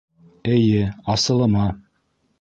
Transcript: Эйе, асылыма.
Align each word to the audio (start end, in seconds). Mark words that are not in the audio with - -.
Эйе, 0.53 0.87
асылыма. 1.15 1.67